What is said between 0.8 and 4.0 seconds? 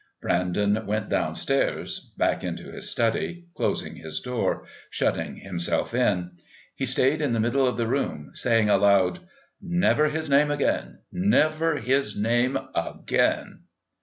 went downstairs, back into his study, closing